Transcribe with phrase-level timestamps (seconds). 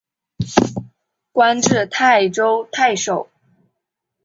[1.31, 3.29] 官至泰州太守。